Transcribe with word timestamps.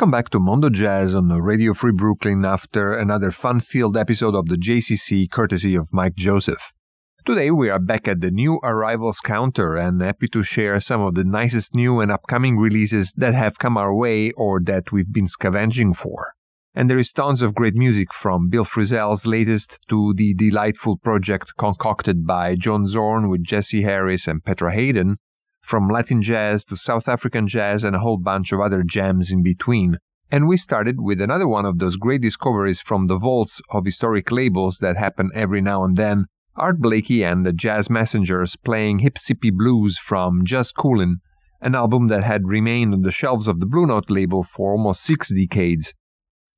Welcome 0.00 0.12
back 0.12 0.30
to 0.30 0.40
Mondo 0.40 0.70
Jazz 0.70 1.14
on 1.14 1.28
Radio 1.28 1.74
Free 1.74 1.92
Brooklyn 1.92 2.42
after 2.46 2.94
another 2.94 3.30
fun 3.30 3.60
filled 3.60 3.98
episode 3.98 4.34
of 4.34 4.46
the 4.46 4.56
JCC 4.56 5.30
courtesy 5.30 5.74
of 5.74 5.92
Mike 5.92 6.14
Joseph. 6.14 6.72
Today 7.26 7.50
we 7.50 7.68
are 7.68 7.78
back 7.78 8.08
at 8.08 8.22
the 8.22 8.30
new 8.30 8.60
arrivals 8.62 9.20
counter 9.20 9.76
and 9.76 10.00
happy 10.00 10.26
to 10.28 10.42
share 10.42 10.80
some 10.80 11.02
of 11.02 11.16
the 11.16 11.24
nicest 11.24 11.74
new 11.74 12.00
and 12.00 12.10
upcoming 12.10 12.56
releases 12.56 13.12
that 13.18 13.34
have 13.34 13.58
come 13.58 13.76
our 13.76 13.94
way 13.94 14.30
or 14.38 14.58
that 14.64 14.90
we've 14.90 15.12
been 15.12 15.28
scavenging 15.28 15.92
for. 15.92 16.32
And 16.74 16.88
there 16.88 16.98
is 16.98 17.12
tons 17.12 17.42
of 17.42 17.54
great 17.54 17.74
music 17.74 18.14
from 18.14 18.48
Bill 18.48 18.64
Frisell's 18.64 19.26
latest 19.26 19.86
to 19.90 20.14
the 20.14 20.32
delightful 20.32 20.96
project 20.96 21.52
concocted 21.58 22.26
by 22.26 22.54
John 22.54 22.86
Zorn 22.86 23.28
with 23.28 23.44
Jesse 23.44 23.82
Harris 23.82 24.26
and 24.26 24.42
Petra 24.42 24.72
Haden, 24.72 25.18
from 25.70 25.88
Latin 25.88 26.20
jazz 26.20 26.64
to 26.64 26.74
South 26.76 27.08
African 27.08 27.46
jazz 27.46 27.84
and 27.84 27.94
a 27.94 28.00
whole 28.00 28.16
bunch 28.16 28.50
of 28.50 28.58
other 28.58 28.82
gems 28.82 29.30
in 29.30 29.40
between. 29.40 29.98
And 30.28 30.48
we 30.48 30.56
started 30.56 31.00
with 31.00 31.20
another 31.20 31.46
one 31.46 31.64
of 31.64 31.78
those 31.78 31.96
great 31.96 32.22
discoveries 32.22 32.80
from 32.80 33.06
the 33.06 33.16
vaults 33.16 33.62
of 33.70 33.84
historic 33.84 34.32
labels 34.32 34.78
that 34.78 34.96
happen 34.96 35.30
every 35.32 35.60
now 35.60 35.84
and 35.84 35.96
then. 35.96 36.26
Art 36.56 36.80
Blakey 36.80 37.22
and 37.22 37.46
the 37.46 37.52
Jazz 37.52 37.88
Messengers 37.88 38.56
playing 38.56 38.98
Hipsippy 38.98 39.52
Blues 39.52 39.96
from 39.96 40.44
Just 40.44 40.74
Coolin', 40.74 41.18
an 41.60 41.76
album 41.76 42.08
that 42.08 42.24
had 42.24 42.48
remained 42.48 42.92
on 42.92 43.02
the 43.02 43.12
shelves 43.12 43.46
of 43.46 43.60
the 43.60 43.66
Blue 43.66 43.86
Note 43.86 44.10
label 44.10 44.42
for 44.42 44.72
almost 44.72 45.04
six 45.04 45.32
decades. 45.32 45.94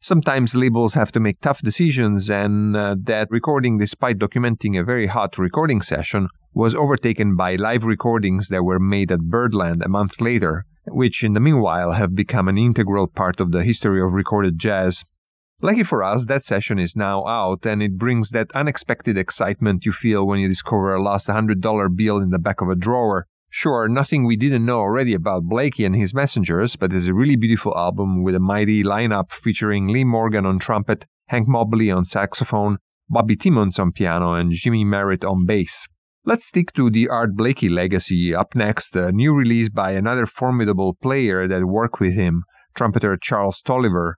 Sometimes 0.04 0.56
labels 0.56 0.94
have 0.94 1.12
to 1.12 1.20
make 1.20 1.40
tough 1.40 1.62
decisions, 1.62 2.28
and 2.28 2.76
uh, 2.76 2.96
that 3.04 3.28
recording, 3.30 3.78
despite 3.78 4.18
documenting 4.18 4.76
a 4.76 4.82
very 4.82 5.06
hot 5.06 5.38
recording 5.38 5.80
session, 5.80 6.26
was 6.52 6.74
overtaken 6.74 7.36
by 7.36 7.54
live 7.54 7.84
recordings 7.84 8.48
that 8.48 8.64
were 8.64 8.80
made 8.80 9.12
at 9.12 9.30
Birdland 9.30 9.80
a 9.80 9.88
month 9.88 10.20
later, 10.20 10.66
which 10.88 11.22
in 11.22 11.34
the 11.34 11.40
meanwhile 11.40 11.92
have 11.92 12.16
become 12.16 12.48
an 12.48 12.58
integral 12.58 13.06
part 13.06 13.38
of 13.38 13.52
the 13.52 13.62
history 13.62 14.02
of 14.02 14.12
recorded 14.12 14.58
jazz. 14.58 15.04
Lucky 15.60 15.84
for 15.84 16.02
us, 16.02 16.26
that 16.26 16.42
session 16.42 16.80
is 16.80 16.96
now 16.96 17.24
out, 17.24 17.64
and 17.64 17.80
it 17.80 17.96
brings 17.96 18.30
that 18.30 18.50
unexpected 18.56 19.16
excitement 19.16 19.86
you 19.86 19.92
feel 19.92 20.26
when 20.26 20.40
you 20.40 20.48
discover 20.48 20.92
a 20.92 21.00
lost 21.00 21.28
$100 21.28 21.96
bill 21.96 22.16
in 22.16 22.30
the 22.30 22.40
back 22.40 22.60
of 22.60 22.68
a 22.68 22.74
drawer, 22.74 23.28
Sure, 23.54 23.86
nothing 23.86 24.24
we 24.24 24.34
didn't 24.34 24.64
know 24.64 24.80
already 24.80 25.12
about 25.12 25.42
Blakey 25.42 25.84
and 25.84 25.94
his 25.94 26.14
messengers, 26.14 26.74
but 26.74 26.90
it's 26.90 27.06
a 27.06 27.12
really 27.12 27.36
beautiful 27.36 27.76
album 27.76 28.22
with 28.22 28.34
a 28.34 28.40
mighty 28.40 28.82
lineup 28.82 29.30
featuring 29.30 29.88
Lee 29.88 30.04
Morgan 30.04 30.46
on 30.46 30.58
trumpet, 30.58 31.04
Hank 31.28 31.46
Mobley 31.46 31.90
on 31.90 32.06
saxophone, 32.06 32.78
Bobby 33.10 33.36
Timmons 33.36 33.78
on 33.78 33.92
piano, 33.92 34.32
and 34.32 34.52
Jymie 34.52 34.86
Merritt 34.86 35.22
on 35.22 35.44
bass. 35.44 35.86
Let's 36.24 36.46
stick 36.46 36.72
to 36.72 36.88
the 36.88 37.10
Art 37.10 37.36
Blakey 37.36 37.68
legacy. 37.68 38.34
Up 38.34 38.54
next, 38.54 38.96
a 38.96 39.12
new 39.12 39.36
release 39.36 39.68
by 39.68 39.90
another 39.90 40.24
formidable 40.24 40.94
player 40.94 41.46
that 41.46 41.66
worked 41.66 42.00
with 42.00 42.14
him, 42.14 42.44
trumpeter 42.74 43.18
Charles 43.20 43.60
Tolliver. 43.60 44.16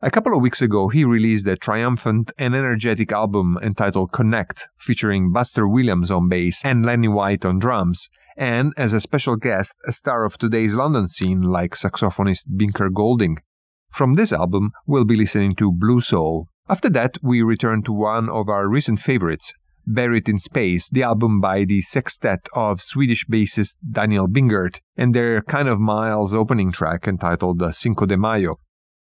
A 0.00 0.12
couple 0.12 0.32
of 0.32 0.42
weeks 0.42 0.62
ago, 0.62 0.90
he 0.90 1.04
released 1.04 1.48
a 1.48 1.56
triumphant 1.56 2.30
and 2.38 2.54
energetic 2.54 3.10
album 3.10 3.58
entitled 3.60 4.12
Connect, 4.12 4.68
featuring 4.76 5.32
Buster 5.32 5.66
Williams 5.66 6.12
on 6.12 6.28
bass 6.28 6.64
and 6.64 6.86
Lenny 6.86 7.08
White 7.08 7.44
on 7.44 7.58
drums, 7.58 8.08
and 8.36 8.72
as 8.76 8.92
a 8.92 9.00
special 9.00 9.36
guest, 9.36 9.74
a 9.86 9.92
star 9.92 10.24
of 10.24 10.36
today's 10.36 10.74
London 10.74 11.06
scene 11.06 11.42
like 11.42 11.72
saxophonist 11.72 12.50
Binker 12.56 12.92
Golding. 12.92 13.38
From 13.90 14.14
this 14.14 14.32
album, 14.32 14.70
we'll 14.86 15.04
be 15.04 15.16
listening 15.16 15.54
to 15.56 15.72
Blue 15.72 16.00
Soul. 16.00 16.48
After 16.68 16.90
that, 16.90 17.16
we 17.22 17.42
return 17.42 17.82
to 17.84 17.92
one 17.92 18.28
of 18.28 18.48
our 18.48 18.68
recent 18.68 18.98
favorites, 18.98 19.54
Berit 19.88 20.28
in 20.28 20.38
Space, 20.38 20.90
the 20.90 21.02
album 21.02 21.40
by 21.40 21.64
the 21.64 21.80
sextet 21.80 22.48
of 22.54 22.80
Swedish 22.80 23.24
bassist 23.26 23.76
Daniel 23.88 24.28
Bingert, 24.28 24.80
and 24.96 25.14
their 25.14 25.40
kind 25.42 25.68
of 25.68 25.78
miles 25.78 26.34
opening 26.34 26.72
track 26.72 27.06
entitled 27.06 27.62
Cinco 27.74 28.04
de 28.04 28.16
Mayo. 28.16 28.56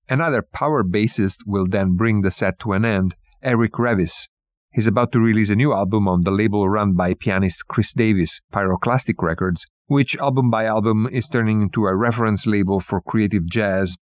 Another 0.09 0.41
power 0.41 0.83
bassist 0.83 1.37
will 1.45 1.67
then 1.67 1.95
bring 1.95 2.21
the 2.21 2.31
set 2.31 2.59
to 2.59 2.73
an 2.73 2.83
end, 2.83 3.13
Eric 3.43 3.73
Revis, 3.73 4.27
He's 4.73 4.87
about 4.87 5.11
to 5.11 5.19
release 5.19 5.49
a 5.49 5.55
new 5.55 5.73
album 5.73 6.07
on 6.07 6.21
the 6.21 6.31
label 6.31 6.69
run 6.69 6.93
by 6.93 7.13
pianist 7.13 7.67
Kris 7.67 7.91
Davis, 7.91 8.39
Pyroclastic 8.53 9.21
Records, 9.21 9.65
which 9.87 10.15
album 10.15 10.49
by 10.49 10.63
album 10.63 11.09
is 11.11 11.27
turning 11.27 11.61
into 11.61 11.85
a 11.85 11.95
reference 11.95 12.47
label 12.47 12.79
for 12.79 13.01
creative 13.01 13.45
jazz. 13.49 13.97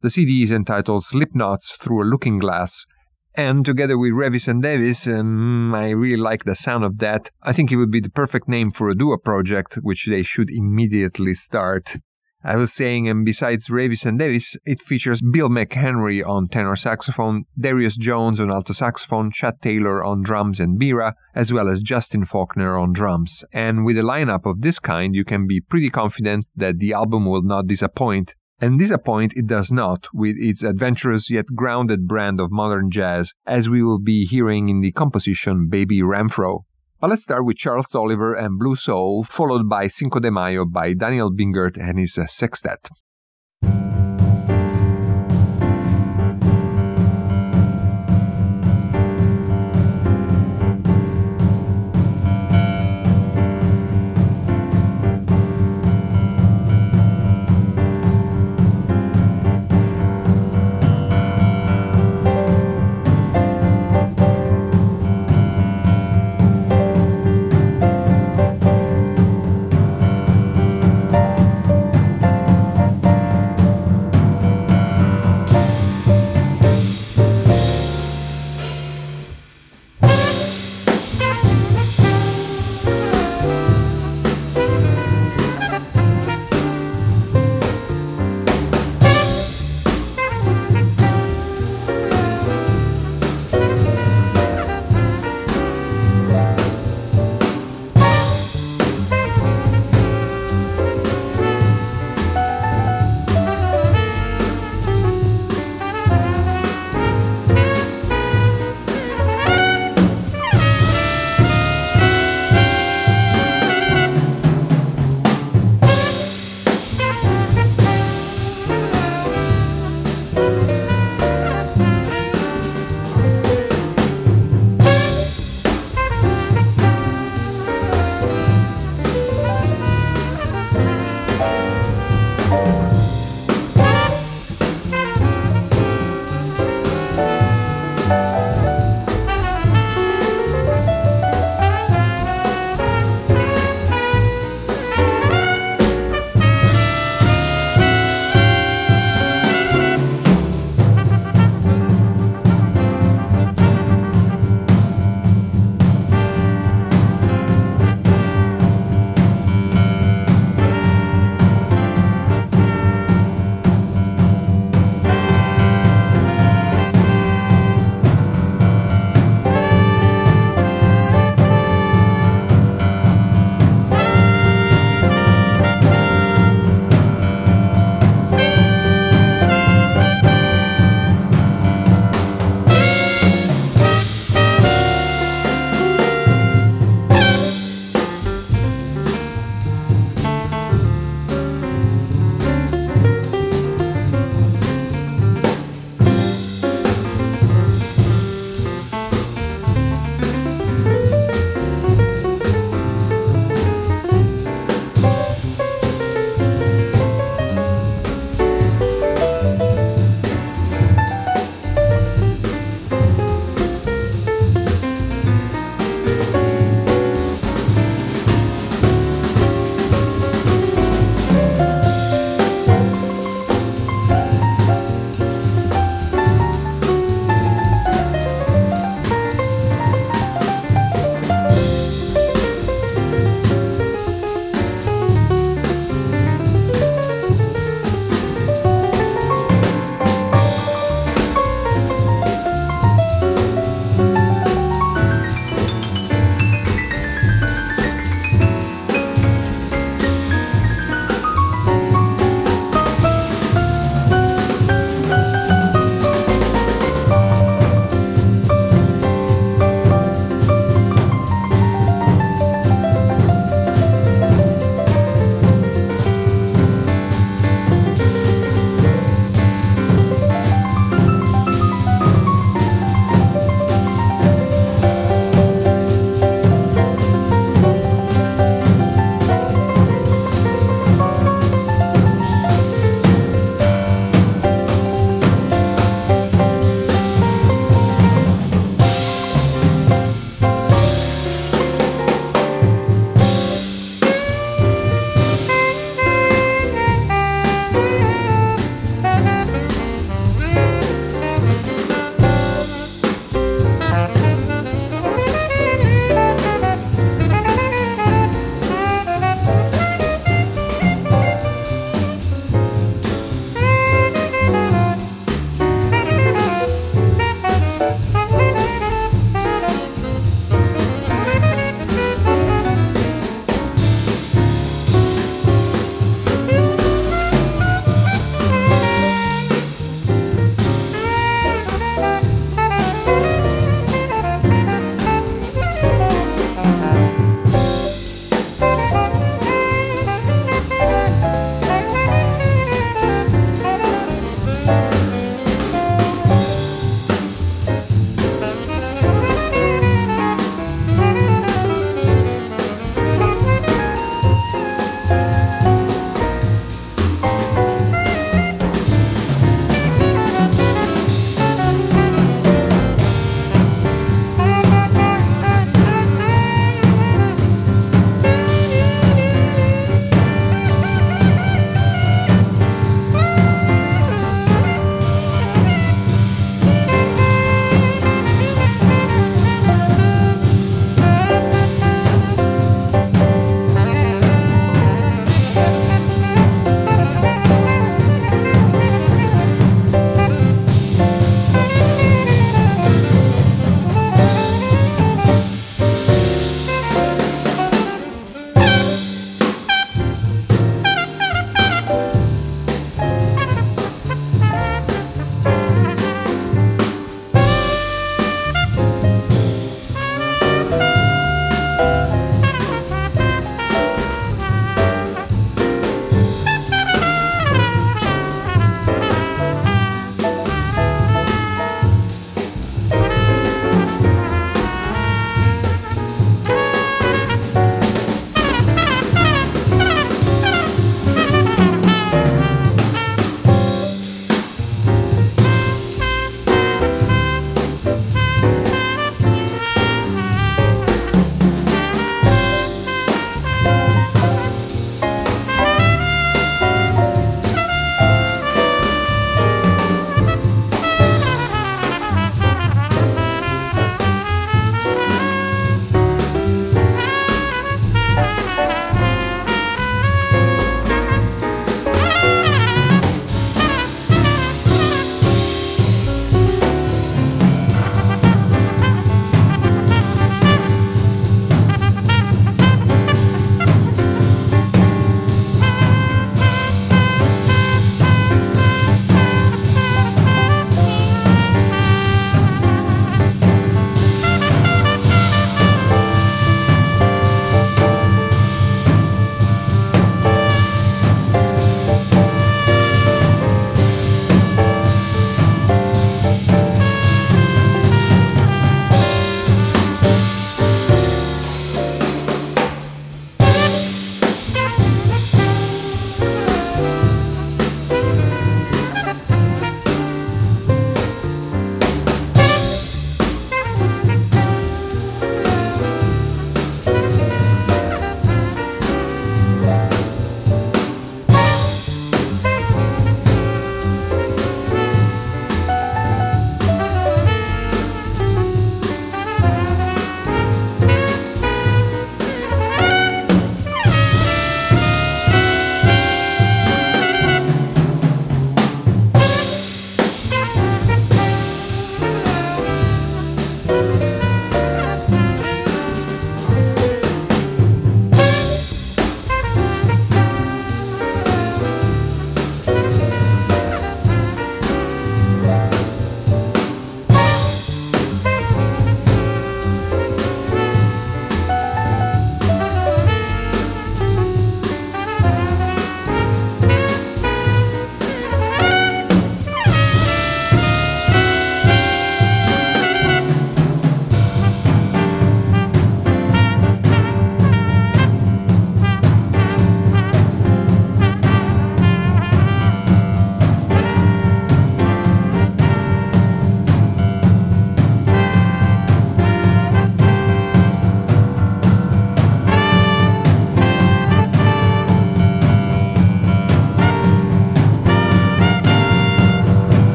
The 0.00 0.10
CD 0.10 0.42
is 0.42 0.52
entitled 0.52 1.02
Slipknots 1.02 1.76
Through 1.76 2.04
a 2.04 2.06
Looking 2.06 2.38
Glass, 2.38 2.86
and 3.34 3.64
together 3.64 3.98
with 3.98 4.12
Revis 4.12 4.46
and 4.46 4.62
Davis, 4.62 5.08
um, 5.08 5.74
I 5.74 5.90
really 5.90 6.16
like 6.16 6.44
the 6.44 6.54
sound 6.54 6.84
of 6.84 6.98
that. 6.98 7.30
I 7.42 7.52
think 7.52 7.72
it 7.72 7.76
would 7.76 7.90
be 7.90 8.00
the 8.00 8.10
perfect 8.10 8.46
name 8.46 8.70
for 8.70 8.90
a 8.90 8.94
duo 8.94 9.16
project, 9.16 9.76
which 9.82 10.06
they 10.06 10.22
should 10.22 10.50
immediately 10.50 11.34
start. 11.34 11.96
I 12.44 12.56
was 12.56 12.72
saying, 12.72 13.08
and 13.08 13.24
besides 13.24 13.68
Revis 13.68 14.04
and 14.04 14.18
Davis, 14.18 14.56
it 14.66 14.80
features 14.80 15.22
Bill 15.22 15.48
McHenry 15.48 16.26
on 16.26 16.48
tenor 16.48 16.74
saxophone, 16.74 17.44
Darius 17.56 17.96
Jones 17.96 18.40
on 18.40 18.50
alto 18.50 18.72
saxophone, 18.72 19.30
Chad 19.30 19.62
Taylor 19.62 20.02
on 20.02 20.22
drums 20.22 20.58
and 20.58 20.80
mbira, 20.80 21.12
as 21.36 21.52
well 21.52 21.68
as 21.68 21.82
Justin 21.82 22.24
Faulkner 22.24 22.76
on 22.76 22.92
drums. 22.92 23.44
And 23.52 23.84
with 23.84 23.96
a 23.96 24.02
lineup 24.02 24.44
of 24.44 24.60
this 24.60 24.80
kind, 24.80 25.14
you 25.14 25.24
can 25.24 25.46
be 25.46 25.60
pretty 25.60 25.88
confident 25.88 26.46
that 26.56 26.80
the 26.80 26.92
album 26.92 27.26
will 27.26 27.42
not 27.42 27.68
disappoint. 27.68 28.34
And 28.60 28.78
disappoint 28.78 29.34
it 29.36 29.46
does 29.46 29.72
not, 29.72 30.08
with 30.12 30.36
its 30.38 30.64
adventurous 30.64 31.30
yet 31.30 31.46
grounded 31.54 32.08
brand 32.08 32.40
of 32.40 32.50
modern 32.50 32.90
jazz, 32.90 33.34
as 33.46 33.70
we 33.70 33.82
will 33.82 34.00
be 34.00 34.24
hearing 34.24 34.68
in 34.68 34.80
the 34.80 34.92
composition 34.92 35.68
Baby 35.68 36.00
Renfro. 36.00 36.64
But 37.02 37.10
let's 37.10 37.24
start 37.24 37.44
with 37.44 37.56
Charles 37.56 37.88
Tolliver 37.90 38.32
and 38.32 38.60
Blue 38.60 38.76
Soul, 38.76 39.24
followed 39.24 39.68
by 39.68 39.88
Cinco 39.88 40.20
de 40.20 40.30
Mayo 40.30 40.64
by 40.64 40.92
Daniel 40.92 41.32
Bingert 41.32 41.76
and 41.76 41.98
his 41.98 42.16
uh, 42.16 42.26
sextet. 42.26 42.88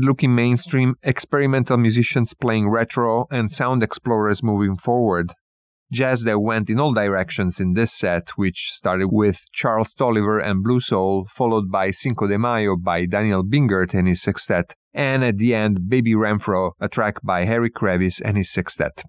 Forward 0.00 0.08
looking 0.08 0.34
mainstream, 0.34 0.94
experimental 1.02 1.76
musicians 1.76 2.34
playing 2.34 2.70
retro, 2.70 3.26
and 3.30 3.50
sound 3.50 3.82
explorers 3.82 4.42
moving 4.42 4.76
forward. 4.76 5.32
Jazz 5.92 6.22
that 6.22 6.38
went 6.40 6.70
in 6.70 6.78
all 6.78 6.94
directions 6.94 7.60
in 7.60 7.74
this 7.74 7.92
set, 7.92 8.30
which 8.36 8.70
started 8.70 9.08
with 9.10 9.44
Charles 9.52 9.94
Tolliver 9.94 10.38
and 10.38 10.62
Blue 10.62 10.80
Soul, 10.80 11.26
followed 11.26 11.70
by 11.70 11.90
Cinco 11.90 12.28
de 12.28 12.38
Mayo 12.38 12.76
by 12.76 13.06
Daniel 13.06 13.42
Bingert 13.42 13.94
and 13.94 14.06
his 14.06 14.22
sextet, 14.22 14.74
and 14.94 15.24
at 15.24 15.38
the 15.38 15.52
end, 15.54 15.88
Baby 15.88 16.12
Renfro, 16.12 16.72
a 16.80 16.88
track 16.88 17.16
by 17.24 17.44
Harry 17.44 17.70
Krevis 17.70 18.20
and 18.24 18.36
his 18.36 18.52
sextet. 18.52 19.02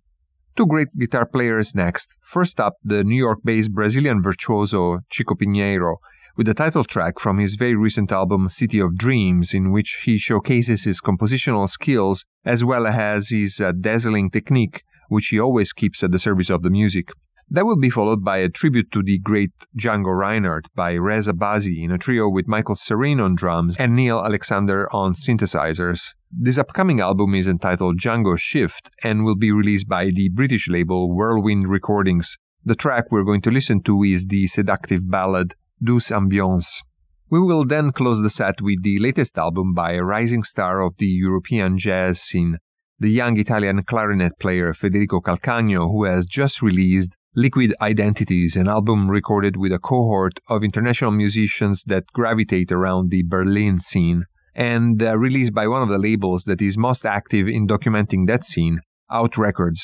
Two 0.55 0.65
great 0.65 0.89
guitar 0.97 1.25
players 1.25 1.75
next. 1.75 2.17
First 2.21 2.59
up, 2.59 2.73
the 2.83 3.03
New 3.03 3.15
York 3.15 3.39
based 3.43 3.71
Brazilian 3.71 4.21
virtuoso 4.21 4.99
Chico 5.09 5.35
Pinheiro, 5.35 5.97
with 6.37 6.47
the 6.47 6.53
title 6.53 6.83
track 6.83 7.19
from 7.19 7.37
his 7.37 7.55
very 7.55 7.75
recent 7.75 8.11
album 8.11 8.47
City 8.47 8.79
of 8.79 8.95
Dreams, 8.97 9.53
in 9.53 9.71
which 9.71 10.03
he 10.05 10.17
showcases 10.17 10.85
his 10.85 11.01
compositional 11.01 11.67
skills 11.69 12.25
as 12.45 12.63
well 12.63 12.87
as 12.87 13.29
his 13.29 13.59
uh, 13.59 13.71
dazzling 13.71 14.29
technique 14.29 14.83
which 15.11 15.27
he 15.27 15.39
always 15.39 15.73
keeps 15.73 16.01
at 16.03 16.11
the 16.13 16.17
service 16.17 16.49
of 16.49 16.63
the 16.63 16.69
music. 16.69 17.11
That 17.49 17.65
will 17.65 17.77
be 17.77 17.89
followed 17.89 18.23
by 18.23 18.37
a 18.37 18.47
tribute 18.47 18.93
to 18.93 19.03
the 19.03 19.19
great 19.19 19.51
Django 19.77 20.17
Reinhardt 20.17 20.73
by 20.73 20.95
Rez 20.95 21.27
Abbasi 21.27 21.83
in 21.83 21.91
a 21.91 21.97
trio 21.97 22.29
with 22.29 22.47
Michael 22.47 22.75
Sarin 22.75 23.21
on 23.21 23.35
drums 23.35 23.75
and 23.77 23.93
Neil 23.93 24.23
Alexander 24.23 24.87
on 24.95 25.11
synthesizers. 25.11 26.13
This 26.31 26.57
upcoming 26.57 27.01
album 27.01 27.35
is 27.35 27.45
entitled 27.45 27.99
Django 27.99 28.39
Shift 28.39 28.89
and 29.03 29.25
will 29.25 29.35
be 29.35 29.51
released 29.51 29.89
by 29.89 30.11
the 30.11 30.29
British 30.29 30.69
label 30.69 31.13
Whirlwind 31.13 31.67
Recordings. 31.67 32.37
The 32.63 32.75
track 32.75 33.11
we're 33.11 33.25
going 33.25 33.41
to 33.41 33.51
listen 33.51 33.83
to 33.83 34.03
is 34.03 34.27
the 34.27 34.47
seductive 34.47 35.11
ballad 35.11 35.55
Douce 35.83 36.11
Ambiance. 36.11 36.83
We 37.29 37.39
will 37.39 37.65
then 37.65 37.91
close 37.91 38.21
the 38.21 38.29
set 38.29 38.61
with 38.61 38.83
the 38.83 38.99
latest 38.99 39.37
album 39.37 39.73
by 39.73 39.93
a 39.93 40.03
rising 40.03 40.43
star 40.43 40.81
of 40.81 40.97
the 40.97 41.07
European 41.07 41.77
jazz 41.77 42.21
scene, 42.21 42.57
the 42.99 43.09
young 43.09 43.39
Italian 43.39 43.81
clarinet 43.83 44.33
player 44.39 44.73
Federico 44.73 45.21
Calcagno, 45.21 45.91
who 45.91 46.03
has 46.03 46.27
just 46.27 46.61
released 46.61 47.17
Liquid 47.35 47.73
Identities, 47.81 48.55
an 48.55 48.67
album 48.67 49.09
recorded 49.09 49.57
with 49.57 49.71
a 49.71 49.79
cohort 49.79 50.39
of 50.49 50.63
international 50.63 51.11
musicians 51.11 51.83
that 51.87 52.05
gravitate 52.13 52.71
around 52.71 53.09
the 53.09 53.23
Berlin 53.23 53.79
scene, 53.79 54.25
and 54.53 55.01
uh, 55.01 55.17
released 55.17 55.53
by 55.53 55.67
one 55.67 55.81
of 55.81 55.89
the 55.89 55.97
labels 55.97 56.43
that 56.43 56.61
is 56.61 56.77
most 56.77 57.05
active 57.05 57.47
in 57.47 57.65
documenting 57.65 58.27
that 58.27 58.43
scene, 58.43 58.79
Out 59.09 59.35
Records. 59.37 59.83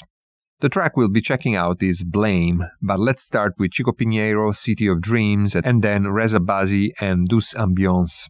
The 0.59 0.69
track 0.69 0.97
we'll 0.97 1.07
be 1.07 1.21
checking 1.21 1.55
out 1.55 1.83
is 1.83 2.03
Blame, 2.03 2.65
but 2.81 2.97
let's 2.99 3.23
start 3.23 3.53
with 3.59 3.73
Chico 3.73 3.91
Pinheiro, 3.91 4.55
City 4.55 4.87
of 4.87 5.01
Dreams, 5.01 5.55
and 5.55 5.83
then 5.83 6.07
Rez 6.07 6.33
Abbasi 6.33 6.93
and 6.99 7.27
Douce 7.27 7.53
Ambiance. 7.53 8.27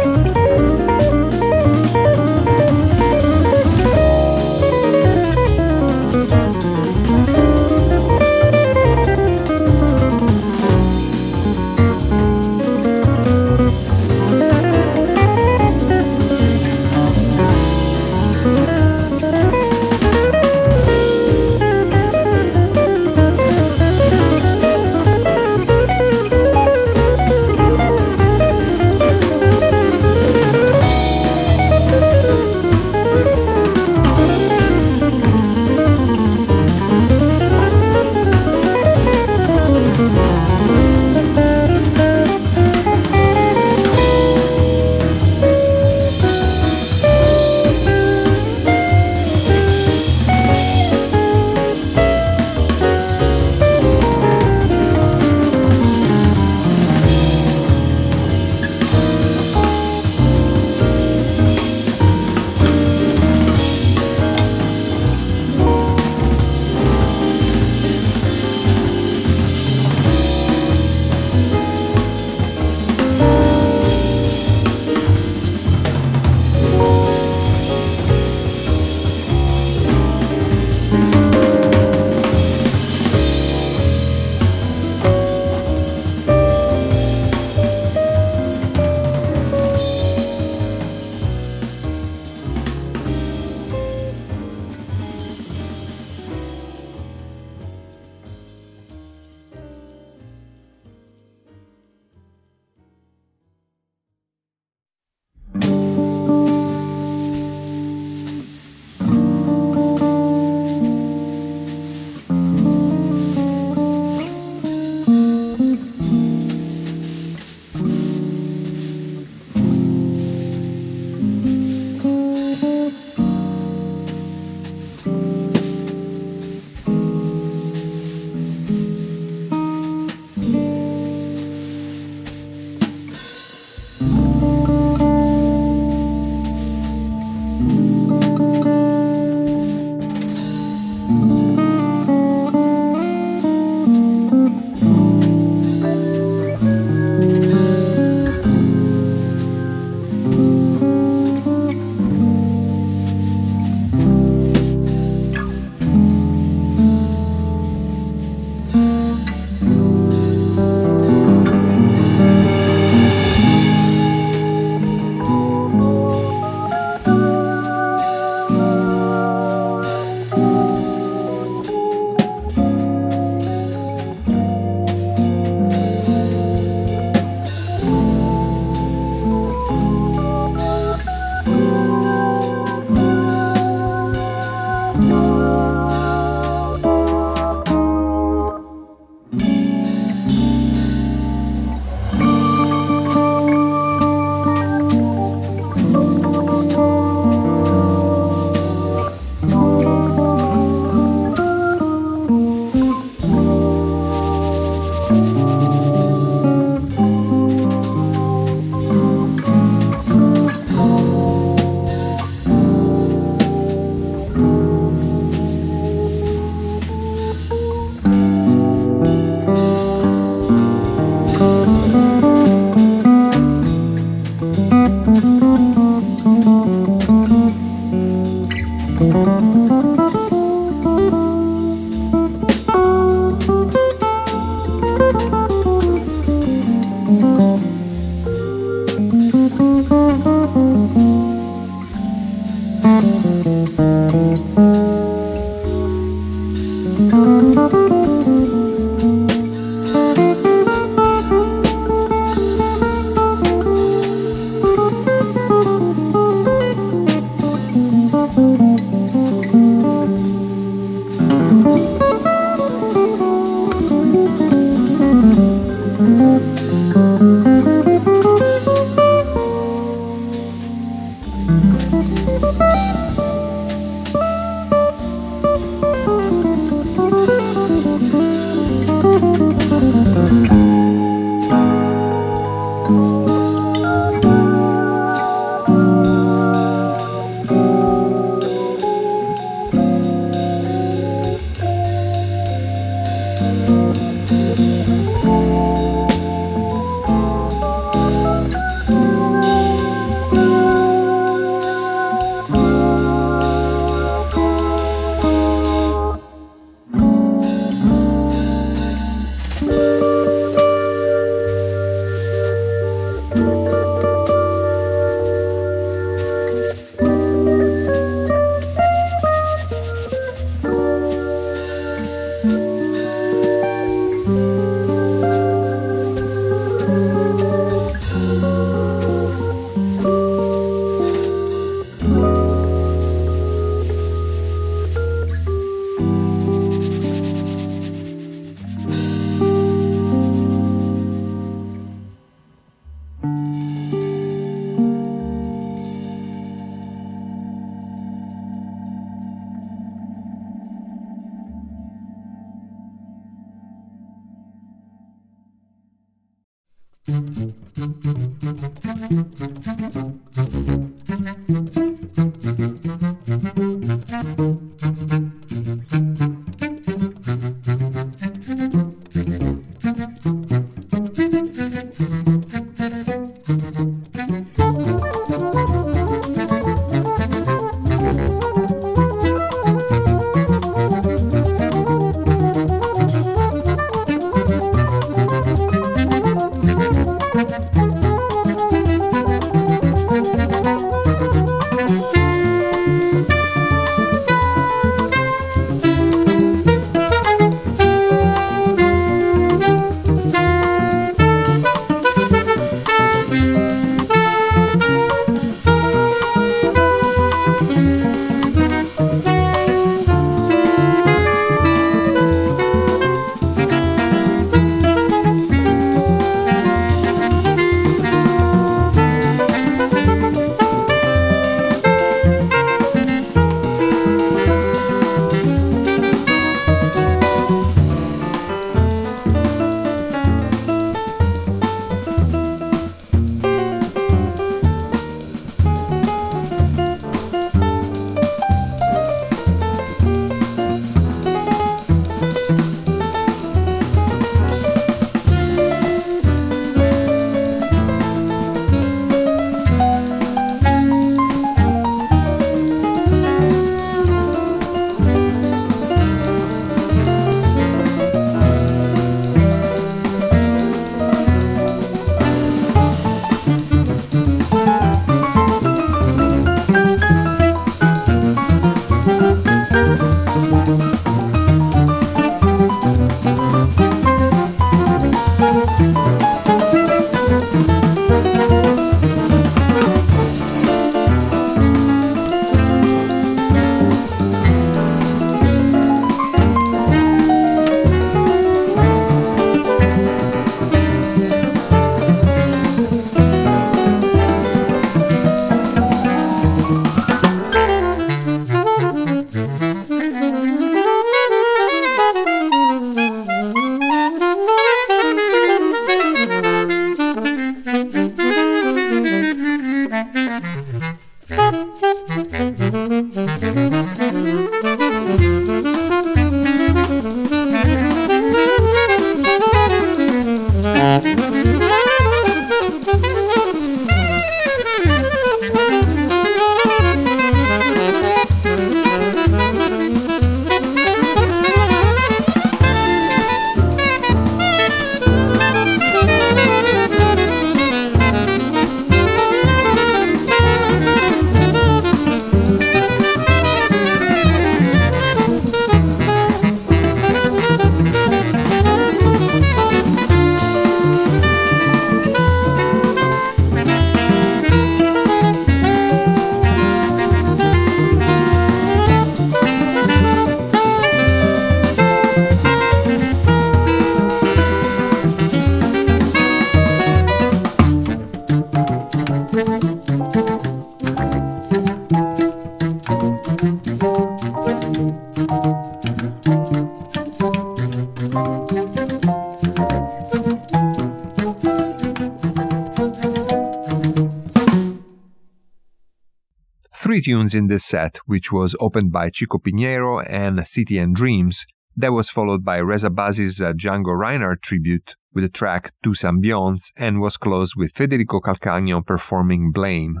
tunes 587.00 587.34
in 587.34 587.46
this 587.46 587.64
set, 587.64 587.98
which 588.06 588.30
was 588.30 588.56
opened 588.60 588.92
by 588.92 589.10
Chico 589.10 589.38
Pinheiro 589.38 590.04
and 590.08 590.46
City 590.46 590.78
and 590.78 590.94
Dreams. 590.94 591.44
That 591.76 591.92
was 591.92 592.10
followed 592.10 592.44
by 592.44 592.60
Rez 592.60 592.84
Abbasi's 592.84 593.40
uh, 593.40 593.52
Django 593.52 593.96
Reinhardt 593.96 594.42
tribute 594.42 594.96
with 595.12 595.24
the 595.24 595.30
track 595.30 595.72
Douce 595.82 596.02
Ambiance 596.02 596.70
and 596.76 597.00
was 597.00 597.16
closed 597.16 597.54
with 597.56 597.72
Federico 597.72 598.20
Calcagno 598.20 598.84
performing 598.84 599.52
Blame. 599.52 600.00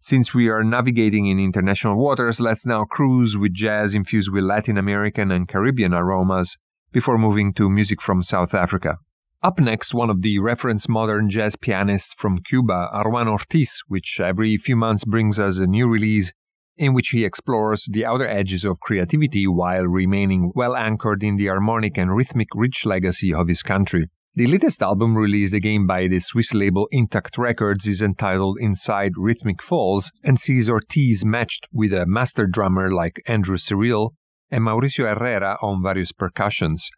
Since 0.00 0.34
we 0.34 0.48
are 0.48 0.64
navigating 0.64 1.26
in 1.26 1.38
international 1.38 1.96
waters, 1.96 2.40
let's 2.40 2.66
now 2.66 2.84
cruise 2.84 3.38
with 3.38 3.54
jazz 3.54 3.94
infused 3.94 4.32
with 4.32 4.44
Latin 4.44 4.76
American 4.76 5.30
and 5.30 5.46
Caribbean 5.46 5.94
aromas 5.94 6.56
before 6.90 7.18
moving 7.18 7.52
to 7.54 7.70
music 7.70 8.02
from 8.02 8.22
South 8.22 8.54
Africa. 8.54 8.98
Up 9.44 9.58
next, 9.58 9.92
one 9.92 10.08
of 10.08 10.22
the 10.22 10.38
reference 10.38 10.88
modern 10.88 11.28
jazz 11.28 11.56
pianists 11.56 12.14
from 12.14 12.38
Cuba, 12.38 12.88
Aruán 12.94 13.26
Ortiz, 13.26 13.82
which 13.88 14.20
every 14.20 14.56
few 14.56 14.76
months 14.76 15.04
brings 15.04 15.36
us 15.36 15.58
a 15.58 15.66
new 15.66 15.88
release 15.88 16.32
in 16.76 16.94
which 16.94 17.08
he 17.08 17.24
explores 17.24 17.88
the 17.90 18.06
outer 18.06 18.28
edges 18.28 18.64
of 18.64 18.78
creativity 18.78 19.48
while 19.48 19.84
remaining 19.84 20.52
well 20.54 20.76
anchored 20.76 21.24
in 21.24 21.38
the 21.38 21.48
harmonic 21.48 21.98
and 21.98 22.14
rhythmic 22.14 22.46
rich 22.54 22.86
legacy 22.86 23.34
of 23.34 23.48
his 23.48 23.64
country. 23.64 24.06
The 24.34 24.46
latest 24.46 24.80
album 24.80 25.18
released 25.18 25.54
again 25.54 25.88
by 25.88 26.06
the 26.06 26.20
Swiss 26.20 26.54
label 26.54 26.86
Intact 26.92 27.36
Records 27.36 27.88
is 27.88 28.00
entitled 28.00 28.58
Inside 28.60 29.14
Rhythmic 29.16 29.60
Falls 29.60 30.12
and 30.22 30.38
sees 30.38 30.70
Ortiz 30.70 31.24
matched 31.24 31.66
with 31.72 31.92
a 31.92 32.06
master 32.06 32.46
drummer 32.46 32.92
like 32.92 33.20
Andrew 33.26 33.56
Cyrille 33.56 34.10
and 34.52 34.62
Mauricio 34.62 35.12
Herrera 35.12 35.58
on 35.60 35.82
various 35.82 36.12
percussions. 36.12 36.92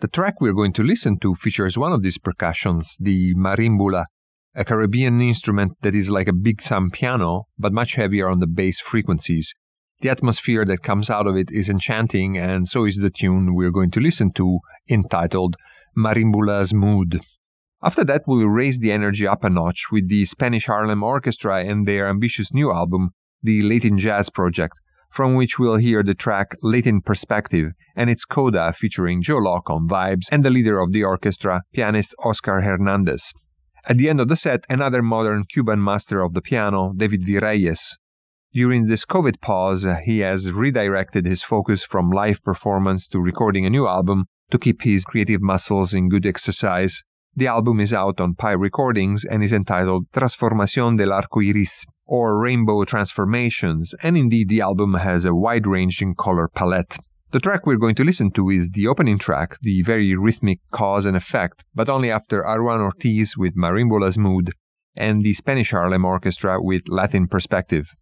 The 0.00 0.08
track 0.08 0.40
we're 0.40 0.54
going 0.54 0.72
to 0.72 0.82
listen 0.82 1.18
to 1.18 1.34
features 1.34 1.76
one 1.76 1.92
of 1.92 2.00
these 2.00 2.16
percussions, 2.16 2.96
the 2.98 3.34
marimbula, 3.34 4.06
a 4.54 4.64
Caribbean 4.64 5.20
instrument 5.20 5.72
that 5.82 5.94
is 5.94 6.08
like 6.08 6.26
a 6.26 6.32
big 6.32 6.62
thumb 6.62 6.90
piano, 6.90 7.48
but 7.58 7.74
much 7.74 7.96
heavier 7.96 8.30
on 8.30 8.40
the 8.40 8.46
bass 8.46 8.80
frequencies. 8.80 9.54
The 10.00 10.08
atmosphere 10.08 10.64
that 10.64 10.82
comes 10.82 11.10
out 11.10 11.26
of 11.26 11.36
it 11.36 11.50
is 11.50 11.68
enchanting, 11.68 12.38
and 12.38 12.66
so 12.66 12.86
is 12.86 12.96
the 13.02 13.10
tune 13.10 13.54
we're 13.54 13.70
going 13.70 13.90
to 13.90 14.00
listen 14.00 14.32
to, 14.32 14.60
entitled 14.88 15.56
Marimbula's 15.94 16.72
Mood. 16.72 17.20
After 17.82 18.02
that, 18.04 18.22
we'll 18.26 18.46
raise 18.46 18.78
the 18.78 18.92
energy 18.92 19.26
up 19.26 19.44
a 19.44 19.50
notch 19.50 19.88
with 19.92 20.08
the 20.08 20.24
Spanish 20.24 20.64
Harlem 20.64 21.02
Orchestra 21.02 21.62
and 21.62 21.86
their 21.86 22.08
ambitious 22.08 22.54
new 22.54 22.72
album, 22.72 23.10
the 23.42 23.60
Latin 23.60 23.98
Jazz 23.98 24.30
Project, 24.30 24.80
from 25.10 25.34
which 25.34 25.58
we'll 25.58 25.76
hear 25.76 26.02
the 26.02 26.14
track 26.14 26.56
Latin 26.62 27.00
Perspective 27.00 27.72
and 27.96 28.08
its 28.08 28.24
coda 28.24 28.72
featuring 28.72 29.22
Joe 29.22 29.38
Locke 29.38 29.68
on 29.68 29.88
vibes 29.88 30.26
and 30.30 30.44
the 30.44 30.50
leader 30.50 30.80
of 30.80 30.92
the 30.92 31.04
orchestra, 31.04 31.62
pianist 31.72 32.14
Oscar 32.24 32.60
Hernandez. 32.62 33.32
At 33.86 33.98
the 33.98 34.08
end 34.08 34.20
of 34.20 34.28
the 34.28 34.36
set, 34.36 34.64
another 34.68 35.02
modern 35.02 35.44
Cuban 35.44 35.82
master 35.82 36.22
of 36.22 36.34
the 36.34 36.42
piano, 36.42 36.92
David 36.96 37.22
Virelles. 37.22 37.96
During 38.52 38.86
this 38.86 39.04
COVID 39.04 39.40
pause, 39.40 39.86
he 40.04 40.20
has 40.20 40.50
redirected 40.50 41.24
his 41.24 41.42
focus 41.42 41.84
from 41.84 42.10
live 42.10 42.42
performance 42.42 43.08
to 43.08 43.20
recording 43.20 43.64
a 43.64 43.70
new 43.70 43.86
album 43.86 44.26
to 44.50 44.58
keep 44.58 44.82
his 44.82 45.04
creative 45.04 45.40
muscles 45.40 45.94
in 45.94 46.08
good 46.08 46.26
exercise. 46.26 47.02
The 47.36 47.46
album 47.46 47.78
is 47.78 47.92
out 47.92 48.20
on 48.20 48.34
Pi 48.34 48.50
Recordings 48.50 49.24
and 49.24 49.42
is 49.42 49.52
entitled 49.52 50.10
Transformación 50.10 50.98
del 50.98 51.12
Arco 51.12 51.40
Iris, 51.40 51.86
or 52.10 52.42
Rainbow 52.42 52.82
Transformations, 52.82 53.94
and 54.02 54.18
indeed 54.18 54.48
the 54.48 54.60
album 54.60 54.94
has 54.94 55.24
a 55.24 55.32
wide 55.32 55.64
ranging 55.64 56.16
color 56.16 56.48
palette. 56.48 56.98
The 57.30 57.38
track 57.38 57.64
we're 57.64 57.76
going 57.76 57.94
to 57.94 58.04
listen 58.04 58.32
to 58.32 58.50
is 58.50 58.68
the 58.70 58.88
opening 58.88 59.16
track, 59.16 59.56
the 59.62 59.82
very 59.82 60.16
rhythmic 60.16 60.58
cause 60.72 61.06
and 61.06 61.16
effect, 61.16 61.62
but 61.72 61.88
only 61.88 62.10
after 62.10 62.42
Aruán 62.42 62.80
Ortiz 62.80 63.36
with 63.36 63.54
Marimbula's 63.56 64.18
Mood 64.18 64.50
and 64.96 65.22
the 65.22 65.32
Spanish 65.34 65.70
Harlem 65.70 66.04
Orchestra 66.04 66.60
with 66.60 66.88
Latin 66.88 67.28
Perspective. 67.28 67.94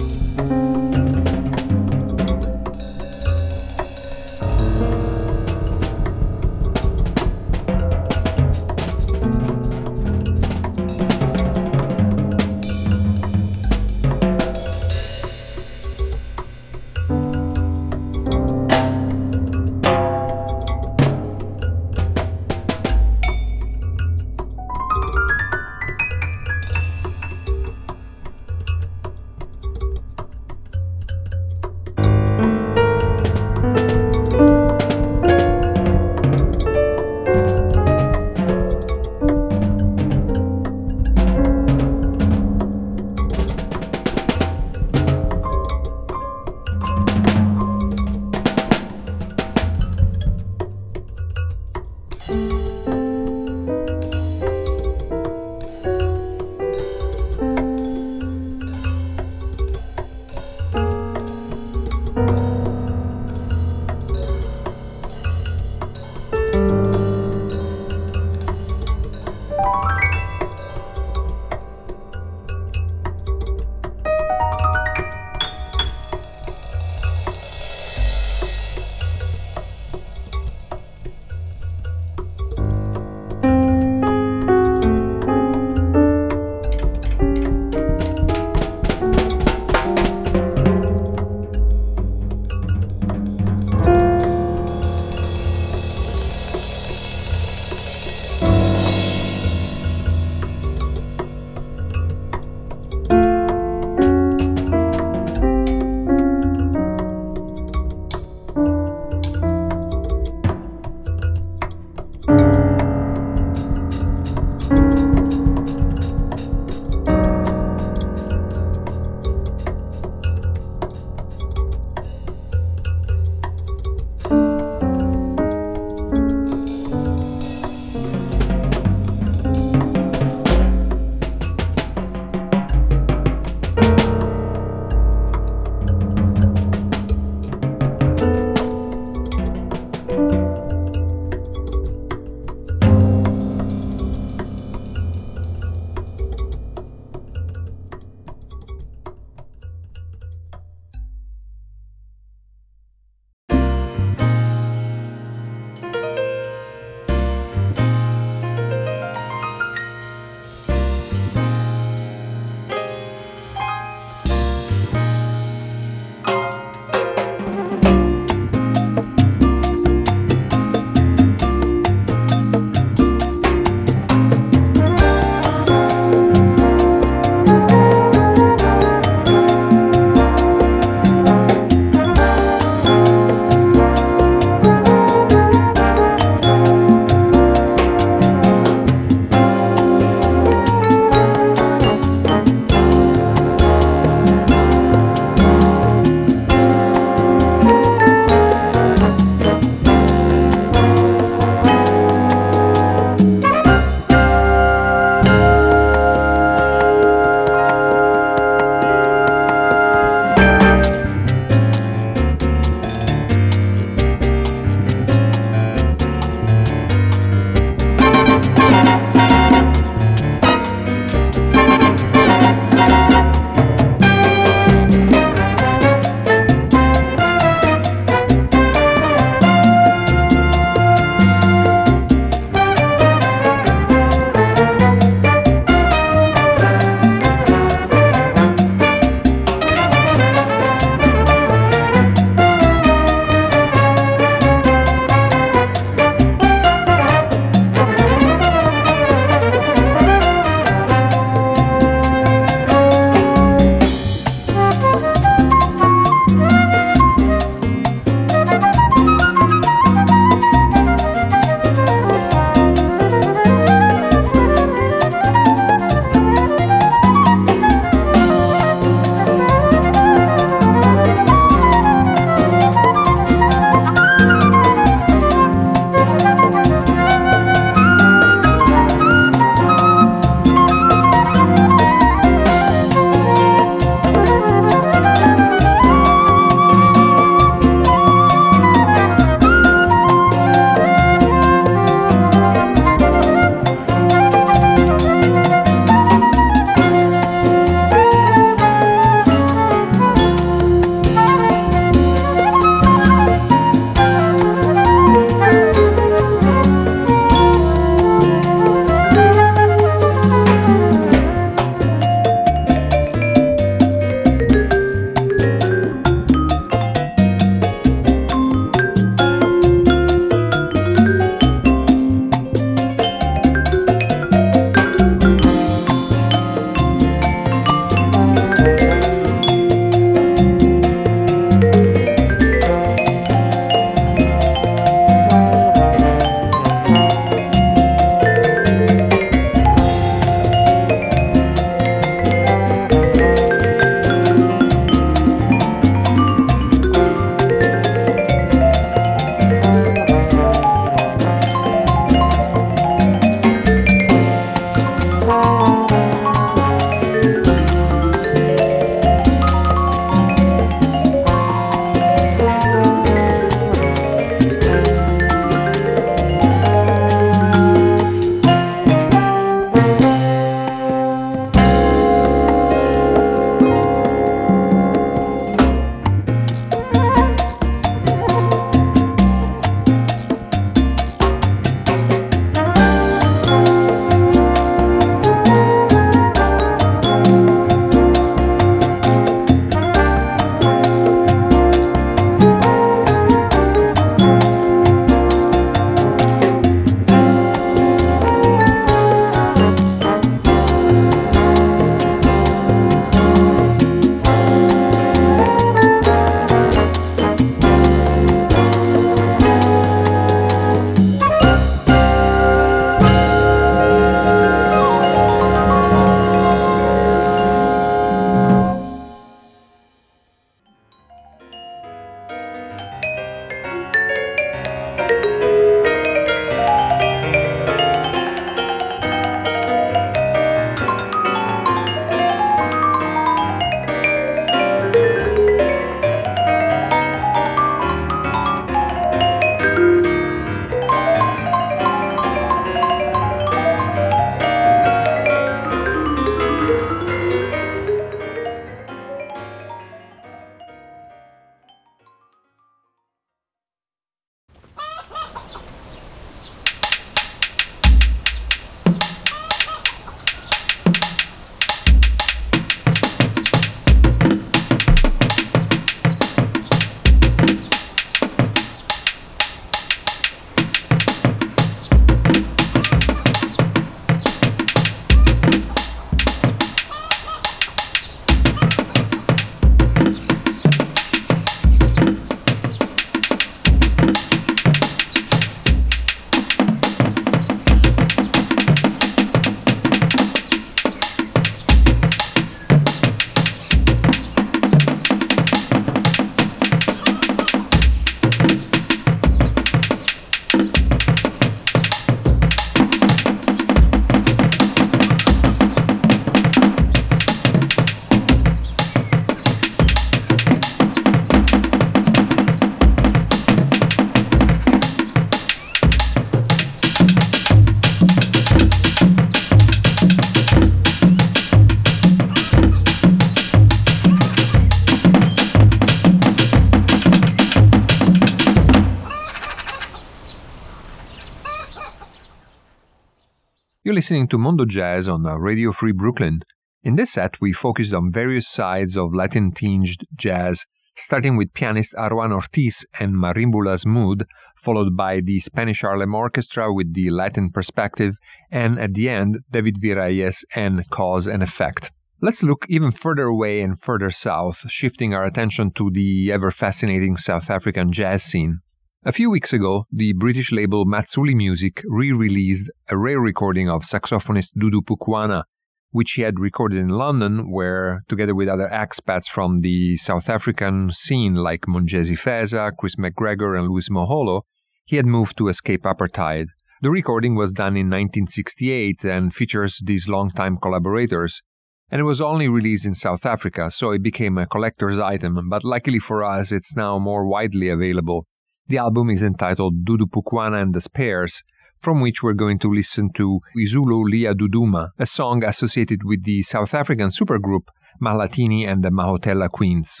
Listening 534.04 534.28
to 534.28 534.36
Mondo 534.36 534.66
Jazz 534.66 535.08
on 535.08 535.22
Radio 535.22 535.72
Free 535.72 535.92
Brooklyn. 535.92 536.40
In 536.82 536.96
this 536.96 537.12
set, 537.12 537.40
we 537.40 537.54
focused 537.54 537.94
on 537.94 538.12
various 538.12 538.46
sides 538.46 538.98
of 538.98 539.14
Latin 539.14 539.50
tinged 539.50 540.02
jazz, 540.14 540.66
starting 540.94 541.38
with 541.38 541.54
pianist 541.54 541.94
Aruán 541.94 542.30
Ortiz 542.30 542.84
and 543.00 543.14
Marimbula's 543.14 543.86
Mood, 543.86 544.26
followed 544.58 544.94
by 544.94 545.20
the 545.20 545.40
Spanish 545.40 545.80
Harlem 545.80 546.14
Orchestra 546.14 546.70
with 546.70 546.92
the 546.92 547.08
Latin 547.08 547.48
perspective, 547.48 548.18
and 548.50 548.78
at 548.78 548.92
the 548.92 549.08
end, 549.08 549.38
David 549.50 549.76
Virelles 549.80 550.44
and 550.54 550.86
Cause 550.90 551.26
and 551.26 551.42
Effect. 551.42 551.90
Let's 552.20 552.42
look 552.42 552.66
even 552.68 552.90
further 552.90 553.24
away 553.24 553.62
and 553.62 553.80
further 553.80 554.10
south, 554.10 554.70
shifting 554.70 555.14
our 555.14 555.24
attention 555.24 555.70
to 555.76 555.90
the 555.90 556.30
ever 556.30 556.50
fascinating 556.50 557.16
South 557.16 557.48
African 557.48 557.90
jazz 557.90 558.22
scene. 558.22 558.60
A 559.06 559.12
few 559.12 559.28
weeks 559.28 559.52
ago, 559.52 559.84
the 559.92 560.14
British 560.14 560.50
label 560.50 560.86
Matsuli 560.86 561.34
Music 561.34 561.82
re 561.84 562.10
released 562.10 562.70
a 562.88 562.96
rare 562.96 563.20
recording 563.20 563.68
of 563.68 563.82
saxophonist 563.82 564.56
Dudu 564.56 564.80
Pukwana, 564.80 565.42
which 565.90 566.12
he 566.12 566.22
had 566.22 566.40
recorded 566.40 566.78
in 566.78 566.88
London, 566.88 567.50
where, 567.50 568.02
together 568.08 568.34
with 568.34 568.48
other 568.48 568.66
expats 568.72 569.28
from 569.28 569.58
the 569.58 569.98
South 569.98 570.30
African 570.30 570.90
scene 570.90 571.34
like 571.34 571.66
Mongezi 571.68 572.16
Feza, 572.16 572.72
Chris 572.78 572.96
McGregor, 572.96 573.58
and 573.58 573.68
Louis 573.68 573.90
Moholo, 573.90 574.40
he 574.86 574.96
had 574.96 575.04
moved 575.04 575.36
to 575.36 575.48
escape 575.48 575.82
apartheid. 575.82 576.46
The 576.80 576.90
recording 576.90 577.34
was 577.34 577.52
done 577.52 577.76
in 577.76 577.90
1968 577.90 579.04
and 579.04 579.34
features 579.34 579.82
these 579.84 580.08
longtime 580.08 580.56
collaborators, 580.56 581.42
and 581.90 582.00
it 582.00 582.04
was 582.04 582.22
only 582.22 582.48
released 582.48 582.86
in 582.86 582.94
South 582.94 583.26
Africa, 583.26 583.70
so 583.70 583.90
it 583.90 584.02
became 584.02 584.38
a 584.38 584.46
collector's 584.46 584.98
item, 584.98 585.50
but 585.50 585.62
luckily 585.62 585.98
for 585.98 586.24
us, 586.24 586.50
it's 586.50 586.74
now 586.74 586.98
more 586.98 587.28
widely 587.28 587.68
available. 587.68 588.26
The 588.66 588.78
album 588.78 589.10
is 589.10 589.22
entitled 589.22 589.84
Dudu 589.84 590.06
Pukwana 590.06 590.62
and 590.62 590.74
the 590.74 590.80
Spears, 590.80 591.42
from 591.80 592.00
which 592.00 592.22
we're 592.22 592.32
going 592.32 592.58
to 592.60 592.72
listen 592.72 593.10
to 593.12 593.40
Izulu 593.54 594.04
Lia 594.04 594.34
Duduma, 594.34 594.88
a 594.98 595.04
song 595.04 595.44
associated 595.44 596.02
with 596.02 596.24
the 596.24 596.40
South 596.40 596.72
African 596.72 597.08
supergroup 597.08 597.68
Mahlathini 598.02 598.66
and 598.66 598.82
the 598.82 598.88
Mahotella 598.88 599.50
Queens. 599.50 600.00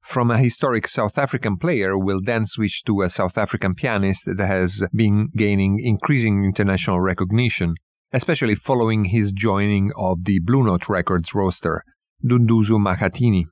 From 0.00 0.30
a 0.30 0.38
historic 0.38 0.88
South 0.88 1.18
African 1.18 1.58
player, 1.58 1.98
we'll 1.98 2.22
then 2.22 2.46
switch 2.46 2.84
to 2.84 3.02
a 3.02 3.10
South 3.10 3.36
African 3.36 3.74
pianist 3.74 4.24
that 4.24 4.46
has 4.46 4.82
been 4.94 5.28
gaining 5.36 5.78
increasing 5.78 6.42
international 6.42 7.00
recognition, 7.00 7.74
especially 8.14 8.54
following 8.54 9.04
his 9.04 9.30
joining 9.30 9.92
of 9.98 10.24
the 10.24 10.38
Blue 10.40 10.64
Note 10.64 10.88
Records 10.88 11.34
roster, 11.34 11.84
Nduduzo 12.24 12.78
Makhathini. 12.80 13.44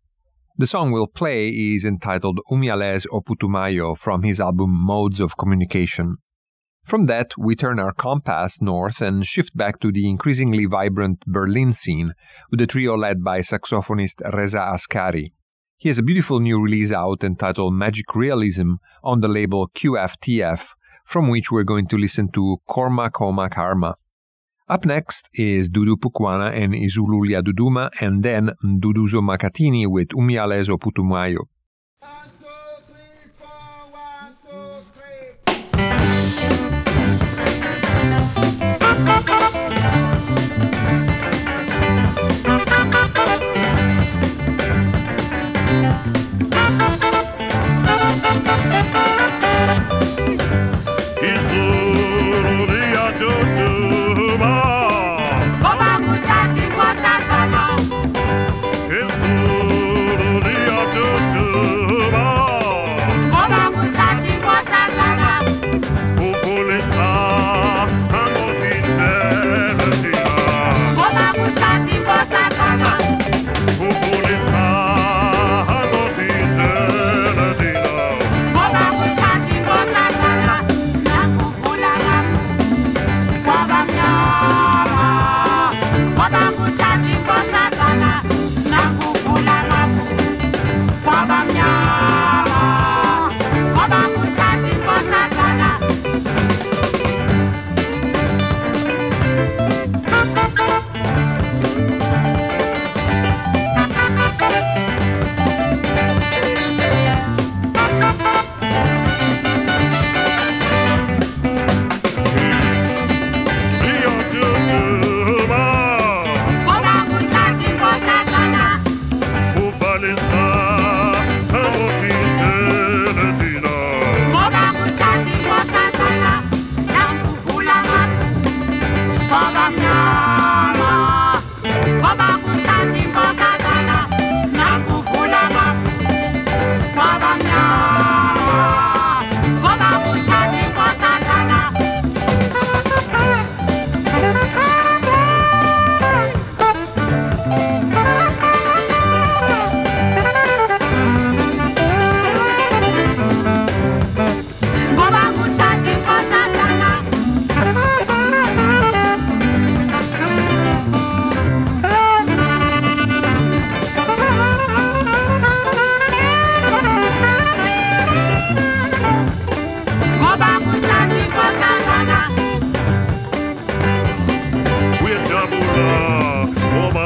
The 0.61 0.67
song 0.67 0.91
we'll 0.91 1.07
play 1.07 1.51
is 1.51 1.85
entitled 1.85 2.41
Umyalezo 2.51 3.07
Ophuthumayo 3.13 3.97
from 3.97 4.25
his 4.25 4.41
album 4.41 4.71
Modes 4.71 5.21
of 5.21 5.37
Communication. 5.37 6.17
From 6.83 7.05
that, 7.05 7.39
we 7.39 7.55
turn 7.55 7.79
our 7.79 7.93
compass 7.93 8.61
north 8.61 9.01
and 9.01 9.25
shift 9.25 9.57
back 9.57 9.79
to 9.79 9.93
the 9.93 10.09
increasingly 10.09 10.65
vibrant 10.65 11.21
Berlin 11.29 11.73
scene 11.75 12.13
with 12.51 12.61
a 12.61 12.67
trio 12.67 12.97
led 12.97 13.23
by 13.23 13.39
saxophonist 13.39 14.21
Reza 14.35 14.59
Askari. 14.59 15.33
He 15.77 15.91
has 15.91 15.99
a 15.99 16.03
beautiful 16.03 16.41
new 16.41 16.61
release 16.61 16.91
out 16.91 17.23
entitled 17.23 17.75
Magic 17.75 18.13
Realism 18.17 18.73
on 19.05 19.21
the 19.21 19.29
label 19.29 19.69
QFTF, 19.77 20.71
from 21.05 21.29
which 21.29 21.53
we're 21.53 21.63
going 21.63 21.87
to 21.87 21.97
listen 21.97 22.33
to 22.33 22.57
Korma 22.69 23.13
Koma 23.13 23.49
Karma. 23.49 23.95
Up 24.71 24.85
next 24.85 25.31
is 25.33 25.71
Dudu 25.71 25.97
Pukwana 25.97 26.53
and 26.53 26.75
Izulu 26.75 27.27
Lia 27.27 27.43
Duduma, 27.43 27.89
and 28.03 28.23
then 28.23 28.51
Nduduzo 28.63 29.23
Makhathini 29.23 29.87
with 29.87 30.09
Umyalezo 30.09 30.77
Ophuthumayo. 30.77 31.47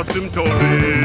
Bye. 0.05 1.02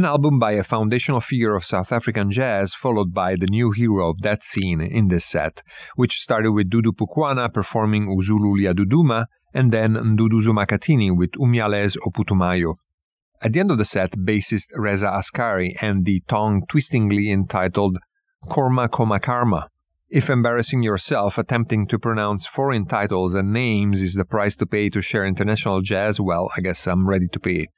An 0.00 0.06
album 0.06 0.38
by 0.38 0.52
a 0.52 0.64
foundational 0.64 1.20
figure 1.20 1.54
of 1.54 1.62
South 1.62 1.92
African 1.92 2.30
jazz, 2.30 2.72
followed 2.72 3.12
by 3.12 3.36
the 3.36 3.46
new 3.50 3.70
hero 3.70 4.08
of 4.08 4.22
that 4.22 4.42
scene 4.42 4.80
in 4.80 5.08
this 5.08 5.26
set, 5.26 5.62
which 5.94 6.22
started 6.22 6.52
with 6.52 6.70
Dudu 6.70 6.92
Pukwana 6.92 7.52
performing 7.52 8.06
Uzulu 8.06 8.56
Duduma, 8.72 9.26
and 9.52 9.70
then 9.72 9.96
Nduduzo 9.96 10.54
Makhathini 10.54 11.14
with 11.14 11.32
Umyalezo 11.32 11.98
Ophuthumayo. 11.98 12.76
At 13.42 13.52
the 13.52 13.60
end 13.60 13.70
of 13.70 13.76
the 13.76 13.84
set, 13.84 14.12
bassist 14.12 14.68
Reza 14.74 15.06
Askari 15.06 15.76
and 15.82 16.06
the 16.06 16.22
tongue 16.26 16.62
twistingly 16.66 17.30
entitled 17.30 17.98
Korma 18.46 18.90
Koma 18.90 19.20
Karma. 19.20 19.68
If 20.08 20.30
embarrassing 20.30 20.82
yourself 20.82 21.36
attempting 21.36 21.86
to 21.88 21.98
pronounce 21.98 22.46
foreign 22.46 22.86
titles 22.86 23.34
and 23.34 23.52
names 23.52 24.00
is 24.00 24.14
the 24.14 24.24
price 24.24 24.56
to 24.56 24.66
pay 24.66 24.88
to 24.88 25.02
share 25.02 25.26
international 25.26 25.82
jazz, 25.82 26.18
well, 26.18 26.48
I 26.56 26.62
guess 26.62 26.86
I'm 26.86 27.06
ready 27.06 27.28
to 27.28 27.38
pay 27.38 27.56
it. 27.56 27.68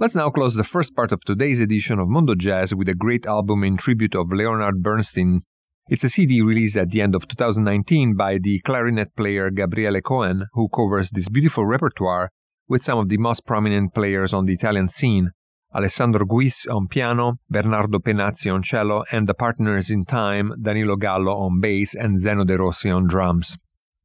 Let's 0.00 0.14
now 0.14 0.30
close 0.30 0.54
the 0.54 0.62
first 0.62 0.94
part 0.94 1.10
of 1.10 1.24
today's 1.24 1.58
edition 1.58 1.98
of 1.98 2.08
Mondo 2.08 2.36
Jazz 2.36 2.72
with 2.72 2.88
a 2.88 2.94
great 2.94 3.26
album 3.26 3.64
in 3.64 3.76
tribute 3.76 4.14
of 4.14 4.32
Leonard 4.32 4.80
Bernstein. 4.80 5.40
It's 5.88 6.04
a 6.04 6.08
CD 6.08 6.40
released 6.40 6.76
at 6.76 6.92
the 6.92 7.02
end 7.02 7.16
of 7.16 7.26
2019 7.26 8.14
by 8.14 8.38
the 8.38 8.60
clarinet 8.60 9.16
player 9.16 9.50
Gabriele 9.50 10.00
Coen, 10.00 10.44
who 10.52 10.68
covers 10.68 11.10
this 11.10 11.28
beautiful 11.28 11.66
repertoire 11.66 12.30
with 12.68 12.84
some 12.84 12.96
of 12.96 13.08
the 13.08 13.18
most 13.18 13.44
prominent 13.44 13.92
players 13.92 14.32
on 14.32 14.46
the 14.46 14.52
Italian 14.52 14.86
scene, 14.86 15.32
Alessandro 15.74 16.24
Gwis 16.24 16.72
on 16.72 16.86
piano, 16.86 17.40
Bernardo 17.50 17.98
Penazzi 17.98 18.54
on 18.54 18.62
cello, 18.62 19.02
and 19.10 19.26
the 19.26 19.34
partners 19.34 19.90
in 19.90 20.04
time, 20.04 20.52
Danilo 20.62 20.94
Gallo 20.94 21.32
on 21.32 21.58
bass 21.60 21.96
and 21.96 22.20
Zeno 22.20 22.44
De 22.44 22.56
Rossi 22.56 22.88
on 22.88 23.08
drums. 23.08 23.58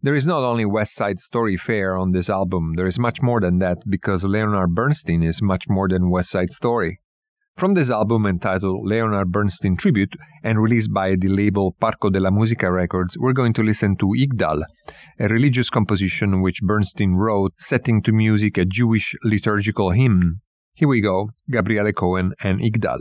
There 0.03 0.15
is 0.15 0.25
not 0.25 0.43
only 0.43 0.65
West 0.65 0.95
Side 0.95 1.17
Story 1.17 1.55
fare 1.55 1.97
on 1.97 2.11
this 2.11 2.29
album, 2.29 2.73
there 2.75 2.85
is 2.85 2.99
much 2.99 3.21
more 3.21 3.39
than 3.39 3.59
that 3.59 3.77
because 3.87 4.25
Leonard 4.25 4.75
Bernstein 4.75 5.23
is 5.23 5.41
much 5.41 5.69
more 5.69 5.87
than 5.87 6.09
West 6.09 6.29
Side 6.29 6.49
Story. 6.49 6.99
From 7.55 7.71
this 7.71 7.89
album 7.89 8.25
entitled 8.25 8.85
Leonard 8.85 9.31
Bernstein 9.31 9.77
Tribute 9.77 10.17
and 10.43 10.61
released 10.61 10.91
by 10.93 11.15
the 11.15 11.29
label 11.29 11.77
Parco 11.81 12.11
della 12.11 12.31
Musica 12.31 12.69
Records, 12.69 13.17
we're 13.17 13.31
going 13.31 13.53
to 13.53 13.63
listen 13.63 13.95
to 13.95 14.07
Yigdal, 14.07 14.63
a 15.21 15.27
religious 15.29 15.69
composition 15.69 16.41
which 16.41 16.61
Bernstein 16.61 17.13
wrote 17.13 17.53
setting 17.57 18.01
to 18.01 18.11
music 18.11 18.57
a 18.57 18.65
Jewish 18.65 19.15
liturgical 19.23 19.91
hymn. 19.91 20.41
Here 20.73 20.89
we 20.89 20.99
go, 20.99 21.29
Gabriele 21.49 21.93
Coen 21.93 22.31
and 22.43 22.59
Yigdal. 22.59 22.99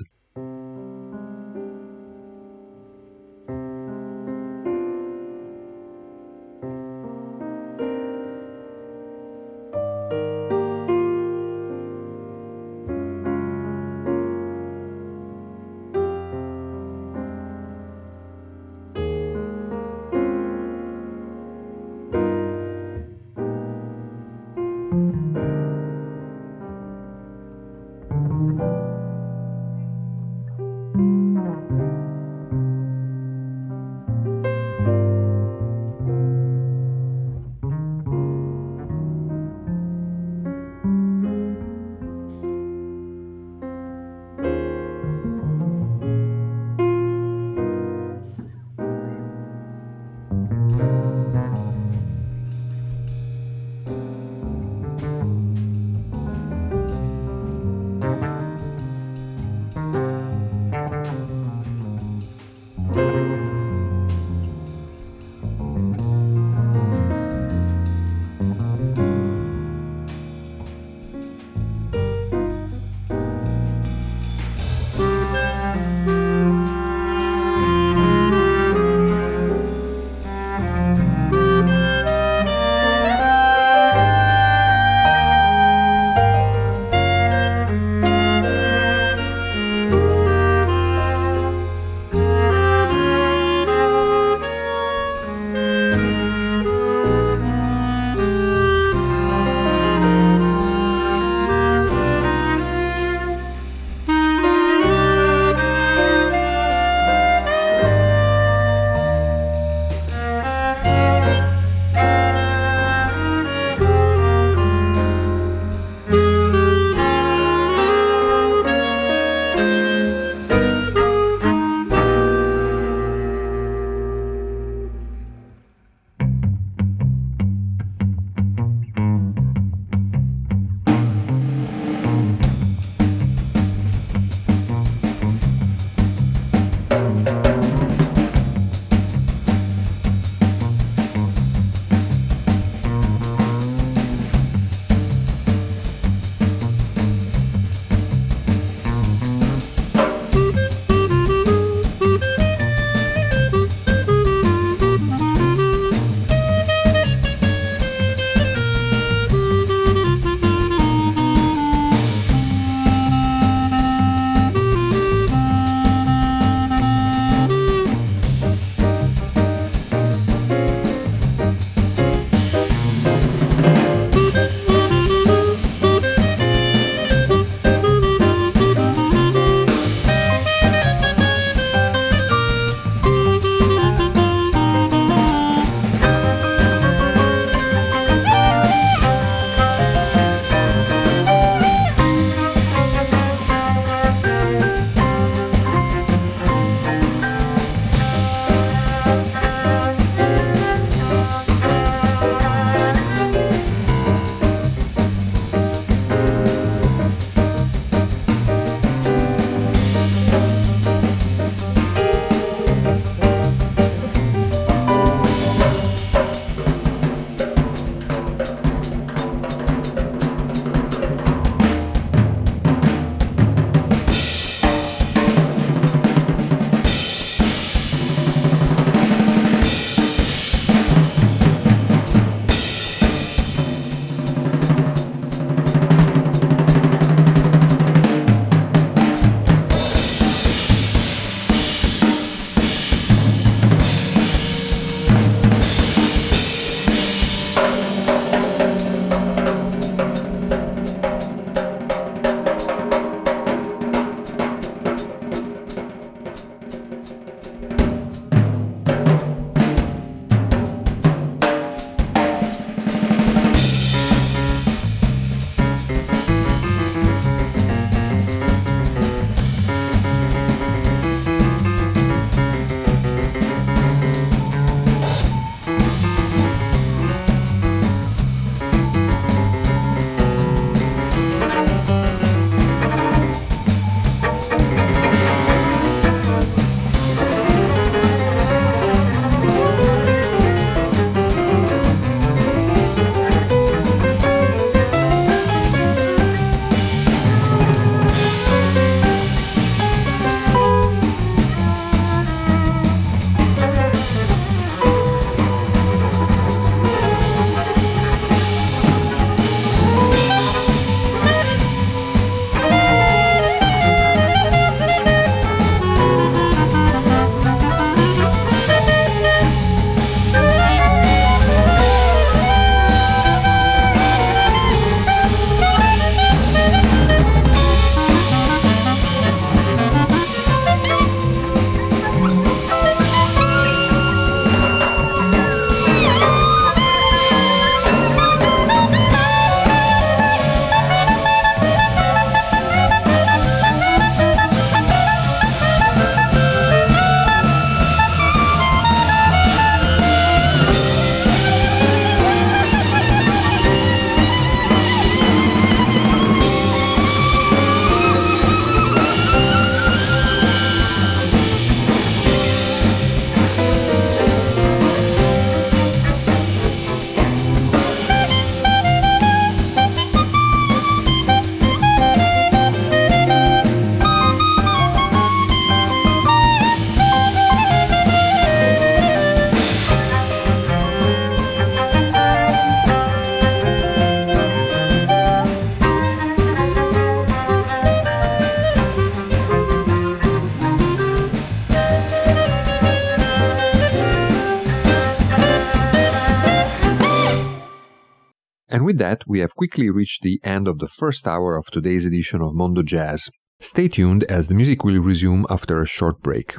With 398.92 398.98
that, 398.98 399.24
we 399.26 399.40
have 399.40 399.56
quickly 399.56 399.88
reached 399.88 400.20
the 400.20 400.38
end 400.44 400.68
of 400.68 400.78
the 400.78 400.86
first 400.86 401.26
hour 401.26 401.56
of 401.56 401.64
today's 401.70 402.04
edition 402.04 402.42
of 402.42 402.54
Mondo 402.54 402.82
Jazz. 402.82 403.30
Stay 403.58 403.88
tuned 403.88 404.22
as 404.24 404.48
the 404.48 404.54
music 404.54 404.84
will 404.84 405.00
resume 405.00 405.46
after 405.48 405.80
a 405.80 405.86
short 405.86 406.20
break. 406.20 406.56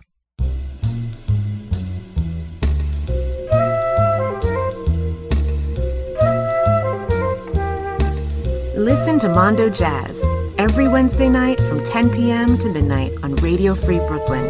Listen 8.76 9.20
to 9.20 9.30
Mondo 9.30 9.70
Jazz 9.70 10.20
every 10.58 10.88
Wednesday 10.88 11.30
night 11.30 11.60
from 11.60 11.84
10 11.84 12.10
p.m. 12.10 12.58
to 12.58 12.68
midnight 12.70 13.12
on 13.22 13.36
Radio 13.48 13.76
Free 13.76 14.00
Brooklyn. 14.08 14.50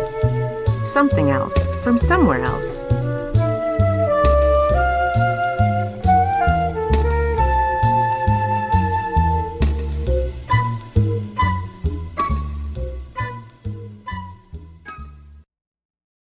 Something 0.86 1.32
else 1.32 1.58
from 1.84 1.98
somewhere 1.98 2.44
else. 2.44 2.83